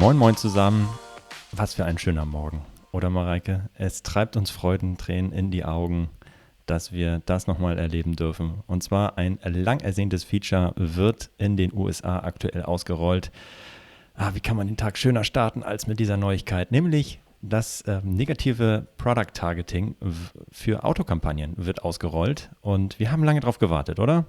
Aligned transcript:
Moin, 0.00 0.16
moin 0.16 0.36
zusammen. 0.36 0.88
Was 1.50 1.74
für 1.74 1.84
ein 1.84 1.98
schöner 1.98 2.24
Morgen, 2.24 2.62
oder 2.92 3.10
Mareike? 3.10 3.68
Es 3.74 4.04
treibt 4.04 4.36
uns 4.36 4.48
Freudentränen 4.48 5.32
in 5.32 5.50
die 5.50 5.64
Augen, 5.64 6.08
dass 6.66 6.92
wir 6.92 7.20
das 7.26 7.48
nochmal 7.48 7.78
erleben 7.80 8.14
dürfen. 8.14 8.62
Und 8.68 8.84
zwar 8.84 9.18
ein 9.18 9.40
lang 9.42 9.80
ersehntes 9.80 10.22
Feature 10.22 10.72
wird 10.76 11.30
in 11.36 11.56
den 11.56 11.74
USA 11.74 12.20
aktuell 12.20 12.62
ausgerollt. 12.62 13.32
Ah, 14.14 14.30
wie 14.34 14.40
kann 14.40 14.56
man 14.56 14.68
den 14.68 14.76
Tag 14.76 14.98
schöner 14.98 15.24
starten 15.24 15.64
als 15.64 15.88
mit 15.88 15.98
dieser 15.98 16.16
Neuigkeit? 16.16 16.70
Nämlich 16.70 17.18
das 17.42 17.80
äh, 17.82 18.00
negative 18.04 18.86
Product 18.98 19.32
Targeting 19.34 19.96
für 20.52 20.84
Autokampagnen 20.84 21.54
wird 21.56 21.82
ausgerollt. 21.82 22.50
Und 22.60 23.00
wir 23.00 23.10
haben 23.10 23.24
lange 23.24 23.40
darauf 23.40 23.58
gewartet, 23.58 23.98
oder? 23.98 24.26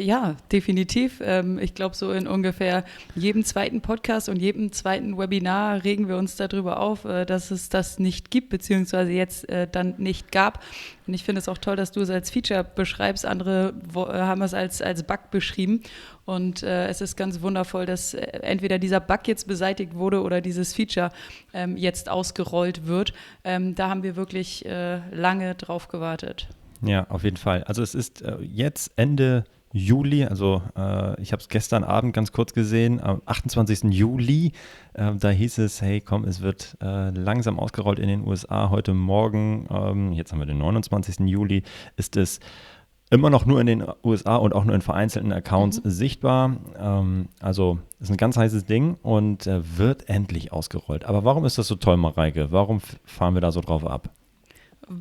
Ja, 0.00 0.36
definitiv. 0.50 1.20
Ähm, 1.22 1.58
ich 1.58 1.74
glaube, 1.74 1.94
so 1.94 2.10
in 2.12 2.26
ungefähr 2.26 2.84
jedem 3.14 3.44
zweiten 3.44 3.80
Podcast 3.80 4.28
und 4.28 4.36
jedem 4.36 4.72
zweiten 4.72 5.18
Webinar 5.18 5.84
regen 5.84 6.08
wir 6.08 6.16
uns 6.16 6.36
darüber 6.36 6.80
auf, 6.80 7.04
äh, 7.04 7.26
dass 7.26 7.50
es 7.50 7.68
das 7.68 7.98
nicht 7.98 8.30
gibt, 8.30 8.48
beziehungsweise 8.48 9.10
jetzt 9.10 9.48
äh, 9.48 9.68
dann 9.70 9.94
nicht 9.98 10.32
gab. 10.32 10.62
Und 11.06 11.14
ich 11.14 11.24
finde 11.24 11.40
es 11.40 11.48
auch 11.48 11.58
toll, 11.58 11.76
dass 11.76 11.92
du 11.92 12.00
es 12.00 12.10
als 12.10 12.30
Feature 12.30 12.64
beschreibst. 12.64 13.26
Andere 13.26 13.74
äh, 13.94 13.98
haben 13.98 14.42
es 14.42 14.54
als, 14.54 14.80
als 14.80 15.02
Bug 15.02 15.30
beschrieben. 15.30 15.82
Und 16.24 16.62
es 16.62 17.00
ist 17.00 17.16
ganz 17.16 17.40
wundervoll, 17.40 17.86
dass 17.86 18.14
entweder 18.14 18.78
dieser 18.78 19.00
Bug 19.00 19.26
jetzt 19.26 19.48
beseitigt 19.48 19.94
wurde 19.94 20.22
oder 20.22 20.40
dieses 20.40 20.72
Feature 20.72 21.10
ähm, 21.52 21.76
jetzt 21.76 22.08
ausgerollt 22.08 22.86
wird. 22.86 23.12
Ähm, 23.42 23.74
da 23.74 23.88
haben 23.88 24.04
wir 24.04 24.14
wirklich 24.14 24.64
lange 25.10 25.56
drauf 25.56 25.88
gewartet. 25.88 26.46
Ja, 26.82 27.04
auf 27.08 27.24
jeden 27.24 27.36
Fall. 27.36 27.64
Also 27.64 27.82
es 27.82 27.96
ist 27.96 28.22
jetzt 28.42 28.92
Ende 28.94 29.44
Juli, 29.72 30.24
also 30.24 30.62
äh, 30.76 31.20
ich 31.20 31.32
habe 31.32 31.40
es 31.40 31.48
gestern 31.48 31.84
Abend 31.84 32.12
ganz 32.12 32.32
kurz 32.32 32.52
gesehen, 32.52 33.00
am 33.00 33.22
28. 33.24 33.84
Juli, 33.92 34.52
äh, 34.94 35.14
da 35.14 35.30
hieß 35.30 35.58
es, 35.58 35.80
hey 35.80 36.00
komm, 36.00 36.24
es 36.24 36.40
wird 36.40 36.76
äh, 36.82 37.10
langsam 37.10 37.58
ausgerollt 37.58 38.00
in 38.00 38.08
den 38.08 38.26
USA. 38.26 38.70
Heute 38.70 38.94
Morgen, 38.94 39.68
ähm, 39.70 40.12
jetzt 40.12 40.32
haben 40.32 40.40
wir 40.40 40.46
den 40.46 40.58
29. 40.58 41.20
Juli, 41.20 41.62
ist 41.96 42.16
es 42.16 42.40
immer 43.10 43.30
noch 43.30 43.46
nur 43.46 43.60
in 43.60 43.66
den 43.66 43.84
USA 44.04 44.36
und 44.36 44.54
auch 44.54 44.64
nur 44.64 44.74
in 44.74 44.82
vereinzelten 44.82 45.32
Accounts 45.32 45.84
mhm. 45.84 45.90
sichtbar. 45.90 46.56
Ähm, 46.76 47.28
also 47.40 47.78
ist 48.00 48.10
ein 48.10 48.16
ganz 48.16 48.36
heißes 48.36 48.64
Ding 48.64 48.96
und 49.02 49.46
äh, 49.46 49.78
wird 49.78 50.08
endlich 50.08 50.52
ausgerollt. 50.52 51.04
Aber 51.04 51.24
warum 51.24 51.44
ist 51.44 51.58
das 51.58 51.68
so 51.68 51.76
toll, 51.76 51.96
Mareike? 51.96 52.50
Warum 52.50 52.80
fahren 53.04 53.34
wir 53.34 53.40
da 53.40 53.52
so 53.52 53.60
drauf 53.60 53.86
ab? 53.86 54.10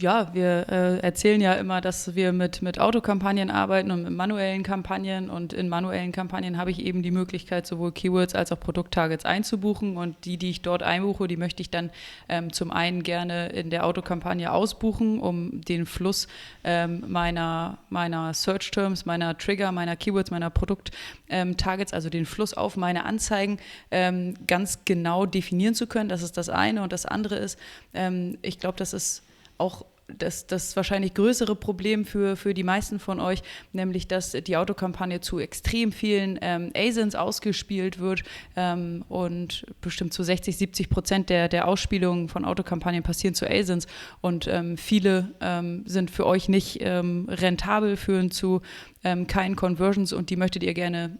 Ja, 0.00 0.34
wir 0.34 0.66
äh, 0.68 0.98
erzählen 0.98 1.40
ja 1.40 1.52
immer, 1.54 1.80
dass 1.80 2.16
wir 2.16 2.32
mit, 2.32 2.60
mit 2.60 2.80
Autokampagnen 2.80 3.50
arbeiten 3.50 3.92
und 3.92 4.02
mit 4.02 4.12
manuellen 4.12 4.64
Kampagnen. 4.64 5.30
Und 5.30 5.52
in 5.52 5.68
manuellen 5.68 6.10
Kampagnen 6.10 6.58
habe 6.58 6.72
ich 6.72 6.84
eben 6.84 7.02
die 7.02 7.12
Möglichkeit, 7.12 7.68
sowohl 7.68 7.92
Keywords 7.92 8.34
als 8.34 8.50
auch 8.50 8.58
Produkttargets 8.58 9.24
einzubuchen. 9.24 9.96
Und 9.96 10.24
die, 10.24 10.38
die 10.38 10.50
ich 10.50 10.62
dort 10.62 10.82
einbuche, 10.82 11.28
die 11.28 11.36
möchte 11.36 11.62
ich 11.62 11.70
dann 11.70 11.90
ähm, 12.28 12.52
zum 12.52 12.72
einen 12.72 13.04
gerne 13.04 13.50
in 13.50 13.70
der 13.70 13.86
Autokampagne 13.86 14.50
ausbuchen, 14.50 15.20
um 15.20 15.60
den 15.60 15.86
Fluss 15.86 16.26
ähm, 16.64 17.04
meiner, 17.06 17.78
meiner 17.88 18.34
Search 18.34 18.72
Terms, 18.72 19.06
meiner 19.06 19.38
Trigger, 19.38 19.70
meiner 19.70 19.94
Keywords, 19.94 20.32
meiner 20.32 20.50
Produkttargets, 20.50 21.92
ähm, 21.92 21.96
also 21.96 22.10
den 22.10 22.26
Fluss 22.26 22.54
auf 22.54 22.76
meine 22.76 23.04
Anzeigen 23.04 23.58
ähm, 23.92 24.34
ganz 24.48 24.80
genau 24.84 25.26
definieren 25.26 25.76
zu 25.76 25.86
können. 25.86 26.08
Das 26.08 26.22
ist 26.22 26.36
das 26.36 26.48
eine. 26.48 26.82
Und 26.82 26.92
das 26.92 27.06
andere 27.06 27.36
ist, 27.36 27.56
ähm, 27.94 28.36
ich 28.42 28.58
glaube, 28.58 28.78
das 28.78 28.92
ist 28.92 29.22
auch 29.58 29.84
das, 30.08 30.46
das 30.46 30.76
wahrscheinlich 30.76 31.14
größere 31.14 31.56
Problem 31.56 32.04
für, 32.04 32.36
für 32.36 32.54
die 32.54 32.62
meisten 32.62 32.98
von 32.98 33.20
euch, 33.20 33.42
nämlich 33.72 34.06
dass 34.06 34.32
die 34.32 34.56
Autokampagne 34.56 35.20
zu 35.20 35.38
extrem 35.38 35.92
vielen 35.92 36.38
ähm, 36.42 36.70
ASINs 36.76 37.14
ausgespielt 37.14 37.98
wird 37.98 38.22
ähm, 38.54 39.04
und 39.08 39.66
bestimmt 39.80 40.12
zu 40.12 40.22
60, 40.22 40.56
70 40.56 40.90
Prozent 40.90 41.30
der, 41.30 41.48
der 41.48 41.66
Ausspielungen 41.66 42.28
von 42.28 42.44
Autokampagnen 42.44 43.02
passieren 43.02 43.34
zu 43.34 43.48
ASINs 43.50 43.86
und 44.20 44.46
ähm, 44.46 44.76
viele 44.76 45.34
ähm, 45.40 45.82
sind 45.86 46.10
für 46.10 46.26
euch 46.26 46.48
nicht 46.48 46.78
ähm, 46.80 47.26
rentabel, 47.28 47.96
führen 47.96 48.30
zu 48.30 48.62
ähm, 49.02 49.26
keinen 49.26 49.56
Conversions 49.56 50.12
und 50.12 50.30
die 50.30 50.36
möchtet 50.36 50.62
ihr 50.62 50.74
gerne 50.74 51.18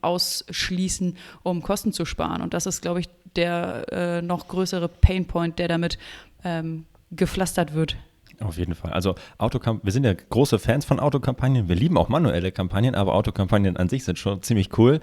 ausschließen, 0.00 1.16
um 1.42 1.62
Kosten 1.62 1.92
zu 1.92 2.04
sparen. 2.04 2.42
Und 2.42 2.54
das 2.54 2.66
ist, 2.66 2.82
glaube 2.82 3.00
ich, 3.00 3.08
der 3.34 3.86
äh, 3.92 4.22
noch 4.22 4.48
größere 4.48 4.88
Painpoint, 4.88 5.58
der 5.58 5.68
damit 5.68 5.98
gepflastert 7.10 7.74
wird. 7.74 7.96
Auf 8.40 8.58
jeden 8.58 8.74
Fall. 8.74 8.92
Also 8.92 9.14
Autokamp 9.38 9.84
wir 9.84 9.92
sind 9.92 10.04
ja 10.04 10.12
große 10.12 10.58
Fans 10.58 10.84
von 10.84 11.00
Autokampagnen. 11.00 11.68
Wir 11.68 11.76
lieben 11.76 11.96
auch 11.96 12.08
manuelle 12.08 12.52
Kampagnen, 12.52 12.94
aber 12.94 13.14
Autokampagnen 13.14 13.76
an 13.76 13.88
sich 13.88 14.04
sind 14.04 14.18
schon 14.18 14.42
ziemlich 14.42 14.76
cool. 14.78 15.00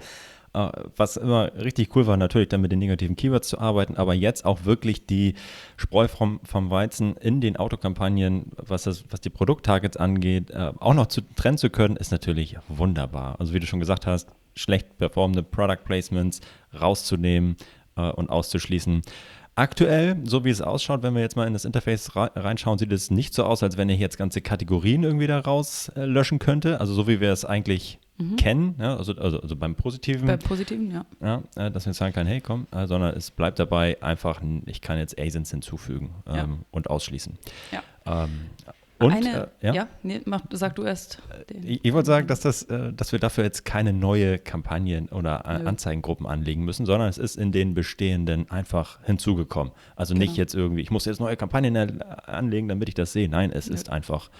Äh, 0.54 0.70
was 0.96 1.16
immer 1.16 1.52
richtig 1.54 1.94
cool 1.96 2.06
war, 2.06 2.16
natürlich 2.16 2.48
dann 2.48 2.60
mit 2.60 2.70
den 2.70 2.78
negativen 2.78 3.16
Keywords 3.16 3.48
zu 3.48 3.58
arbeiten, 3.58 3.96
aber 3.96 4.14
jetzt 4.14 4.44
auch 4.44 4.64
wirklich 4.64 5.06
die 5.06 5.34
Spreu 5.76 6.06
vom, 6.06 6.40
vom 6.44 6.70
Weizen 6.70 7.16
in 7.16 7.40
den 7.40 7.56
Autokampagnen, 7.56 8.52
was, 8.56 8.84
das, 8.84 9.04
was 9.10 9.20
die 9.20 9.30
Produkttargets 9.30 9.96
angeht, 9.96 10.50
äh, 10.52 10.72
auch 10.78 10.94
noch 10.94 11.06
zu 11.06 11.22
trennen 11.34 11.58
zu 11.58 11.70
können, 11.70 11.96
ist 11.96 12.12
natürlich 12.12 12.56
wunderbar. 12.68 13.40
Also 13.40 13.52
wie 13.52 13.60
du 13.60 13.66
schon 13.66 13.80
gesagt 13.80 14.06
hast, 14.06 14.28
schlecht 14.54 14.96
performende 14.96 15.42
Product 15.42 15.84
Placements 15.84 16.40
rauszunehmen 16.80 17.56
äh, 17.96 18.10
und 18.10 18.30
auszuschließen. 18.30 19.02
Aktuell, 19.56 20.16
so 20.24 20.44
wie 20.44 20.50
es 20.50 20.60
ausschaut, 20.60 21.04
wenn 21.04 21.14
wir 21.14 21.22
jetzt 21.22 21.36
mal 21.36 21.46
in 21.46 21.52
das 21.52 21.64
Interface 21.64 22.16
reinschauen, 22.16 22.76
sieht 22.76 22.90
es 22.90 23.12
nicht 23.12 23.34
so 23.34 23.44
aus, 23.44 23.62
als 23.62 23.76
wenn 23.76 23.88
ich 23.88 24.00
jetzt 24.00 24.18
ganze 24.18 24.40
Kategorien 24.40 25.04
irgendwie 25.04 25.28
da 25.28 25.38
rauslöschen 25.38 26.36
äh, 26.36 26.44
könnte. 26.44 26.80
Also 26.80 26.92
so 26.92 27.06
wie 27.06 27.20
wir 27.20 27.30
es 27.30 27.44
eigentlich 27.44 28.00
mhm. 28.18 28.34
kennen, 28.34 28.74
ja, 28.80 28.96
also, 28.96 29.14
also, 29.14 29.38
also, 29.40 29.54
beim 29.54 29.76
Positiven. 29.76 30.26
Beim 30.26 30.40
Positiven, 30.40 30.90
ja. 30.90 31.04
ja 31.20 31.42
äh, 31.54 31.70
dass 31.70 31.86
wir 31.86 31.94
sagen 31.94 32.12
können, 32.12 32.28
hey, 32.28 32.40
komm, 32.40 32.66
äh, 32.72 32.88
sondern 32.88 33.14
es 33.16 33.30
bleibt 33.30 33.60
dabei 33.60 34.02
einfach, 34.02 34.42
ich 34.66 34.80
kann 34.80 34.98
jetzt 34.98 35.20
ASINs 35.20 35.52
hinzufügen 35.52 36.10
ähm, 36.26 36.34
ja. 36.34 36.48
und 36.72 36.90
ausschließen. 36.90 37.38
Ja. 37.70 38.24
Ähm, 38.24 38.46
und, 39.00 39.12
Eine, 39.12 39.48
äh, 39.60 39.66
ja, 39.66 39.74
ja 39.74 39.88
nee, 40.02 40.20
mach, 40.24 40.42
sag 40.52 40.76
du 40.76 40.84
erst. 40.84 41.20
Ich, 41.48 41.84
ich 41.84 41.92
wollte 41.92 42.06
sagen, 42.06 42.28
dass, 42.28 42.40
das, 42.40 42.62
äh, 42.64 42.92
dass 42.92 43.10
wir 43.10 43.18
dafür 43.18 43.42
jetzt 43.42 43.64
keine 43.64 43.92
neue 43.92 44.38
Kampagnen 44.38 45.08
oder 45.08 45.44
Nö. 45.44 45.66
Anzeigengruppen 45.66 46.26
anlegen 46.26 46.64
müssen, 46.64 46.86
sondern 46.86 47.08
es 47.08 47.18
ist 47.18 47.36
in 47.36 47.50
den 47.50 47.74
bestehenden 47.74 48.50
einfach 48.50 49.00
hinzugekommen. 49.04 49.72
Also 49.96 50.14
genau. 50.14 50.26
nicht 50.26 50.36
jetzt 50.36 50.54
irgendwie, 50.54 50.82
ich 50.82 50.92
muss 50.92 51.06
jetzt 51.06 51.20
neue 51.20 51.36
Kampagnen 51.36 52.02
anlegen, 52.02 52.68
damit 52.68 52.88
ich 52.88 52.94
das 52.94 53.12
sehe. 53.12 53.28
Nein, 53.28 53.50
es 53.52 53.68
Nö. 53.68 53.74
ist 53.74 53.90
einfach 53.90 54.30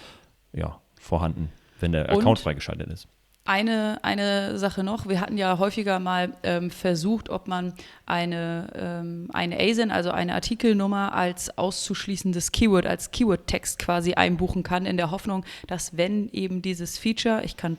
ja, 0.52 0.80
vorhanden, 1.00 1.50
wenn 1.80 1.90
der 1.90 2.08
Account 2.10 2.26
und, 2.26 2.38
freigeschaltet 2.38 2.88
ist. 2.90 3.08
Eine, 3.46 3.98
eine 4.00 4.58
Sache 4.58 4.82
noch, 4.82 5.06
wir 5.06 5.20
hatten 5.20 5.36
ja 5.36 5.58
häufiger 5.58 5.98
mal 5.98 6.34
ähm, 6.44 6.70
versucht, 6.70 7.28
ob 7.28 7.46
man 7.46 7.74
eine, 8.06 8.68
ähm, 8.74 9.28
eine 9.34 9.60
ASIN, 9.60 9.90
also 9.90 10.12
eine 10.12 10.32
Artikelnummer, 10.32 11.12
als 11.14 11.58
auszuschließendes 11.58 12.52
Keyword, 12.52 12.86
als 12.86 13.10
Keyword-Text 13.10 13.78
quasi 13.78 14.14
einbuchen 14.14 14.62
kann, 14.62 14.86
in 14.86 14.96
der 14.96 15.10
Hoffnung, 15.10 15.44
dass 15.66 15.94
wenn 15.94 16.30
eben 16.32 16.62
dieses 16.62 16.96
Feature, 16.96 17.44
ich 17.44 17.58
kann 17.58 17.76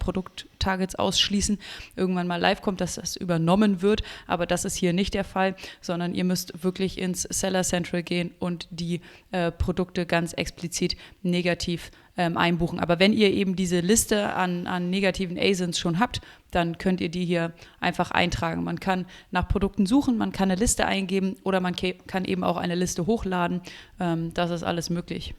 Produkttargets 0.66 0.96
ausschließen, 0.96 1.60
irgendwann 1.96 2.28
mal 2.28 2.40
live 2.42 2.62
kommt, 2.62 2.82
dass 2.82 2.96
das 2.96 3.16
übernommen 3.16 3.82
wird. 3.82 4.02
Aber 4.28 4.46
das 4.46 4.66
ist 4.66 4.76
hier 4.76 4.94
nicht 4.94 5.14
der 5.14 5.24
Fall, 5.24 5.56
sondern 5.82 6.16
ihr 6.16 6.24
müsst 6.24 6.64
wirklich 6.64 6.98
ins 6.98 7.24
Seller 7.24 7.64
Central 7.64 8.04
gehen 8.04 8.32
und 8.40 8.68
die 8.72 9.02
äh, 9.32 9.52
Produkte 9.52 10.06
ganz 10.06 10.34
explizit 10.34 10.98
negativ 11.22 11.92
ähm, 12.18 12.38
einbuchen. 12.38 12.80
Aber 12.80 13.00
wenn 13.00 13.14
ihr 13.14 13.32
eben 13.32 13.56
diese 13.56 13.80
Liste 13.80 14.34
an, 14.34 14.68
an 14.68 14.90
negativen 14.90 15.38
ASINs 15.38 15.78
schon 15.78 16.00
habt, 16.00 16.22
dann 16.52 16.78
könnt 16.78 17.02
ihr 17.02 17.10
die 17.10 17.26
hier 17.26 17.54
einfach 17.80 18.12
eintragen. 18.12 18.64
Man 18.64 18.80
kann 18.80 19.06
nach 19.32 19.48
Produkten 19.48 19.86
suchen, 19.86 20.18
man 20.18 20.32
kann 20.32 20.50
eine 20.50 20.60
Liste 20.60 20.86
eingeben 20.86 21.36
oder 21.44 21.60
man 21.60 21.76
kann 22.08 22.26
eben 22.26 22.44
auch 22.44 22.58
eine 22.58 22.76
Liste 22.76 23.06
hochladen. 23.06 23.62
Ähm, 24.00 24.34
das 24.34 24.50
ist 24.50 24.64
alles 24.64 24.90
möglich. 24.90 25.36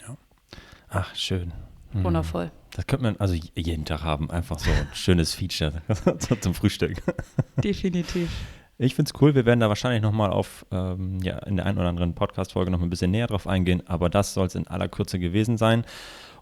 Ja. 0.00 0.16
Ach, 0.88 1.14
schön. 1.14 1.52
Hm. 1.92 2.04
Wundervoll. 2.04 2.52
Das 2.80 2.86
könnte 2.86 3.02
man 3.02 3.16
also 3.18 3.34
jeden 3.34 3.84
Tag 3.84 4.04
haben, 4.04 4.30
einfach 4.30 4.58
so 4.58 4.70
ein 4.70 4.88
schönes 4.94 5.34
Feature 5.34 5.82
zum 6.40 6.54
Frühstück. 6.54 7.02
Definitiv. 7.62 8.30
Ich 8.78 8.94
finde 8.94 9.12
es 9.14 9.20
cool, 9.20 9.34
wir 9.34 9.44
werden 9.44 9.60
da 9.60 9.68
wahrscheinlich 9.68 10.00
nochmal 10.00 10.30
auf, 10.30 10.64
ähm, 10.70 11.18
ja, 11.22 11.40
in 11.40 11.56
der 11.56 11.66
einen 11.66 11.76
oder 11.76 11.90
anderen 11.90 12.14
Podcast-Folge 12.14 12.70
noch 12.70 12.80
ein 12.80 12.88
bisschen 12.88 13.10
näher 13.10 13.26
drauf 13.26 13.46
eingehen, 13.46 13.82
aber 13.86 14.08
das 14.08 14.32
soll 14.32 14.46
es 14.46 14.54
in 14.54 14.66
aller 14.66 14.88
Kürze 14.88 15.18
gewesen 15.18 15.58
sein. 15.58 15.84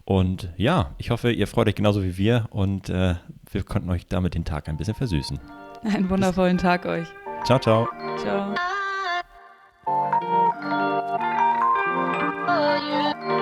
Und 0.05 0.47
ja, 0.55 0.95
ich 0.97 1.09
hoffe, 1.09 1.29
ihr 1.29 1.45
freut 1.45 1.67
euch 1.67 1.75
genauso 1.75 2.03
wie 2.03 2.17
wir 2.17 2.47
und 2.51 2.89
äh, 2.89 3.15
wir 3.51 3.63
konnten 3.63 3.89
euch 3.89 4.07
damit 4.07 4.33
den 4.33 4.45
Tag 4.45 4.69
ein 4.69 4.77
bisschen 4.77 4.95
versüßen. 4.95 5.41
Einen 5.83 6.09
wundervollen 6.09 6.55
Bis. 6.55 6.63
Tag 6.63 6.85
euch. 6.85 7.07
Ciao, 7.43 7.59
ciao. 7.59 7.85
Ciao. 8.17 8.55
Oh, 13.27 13.38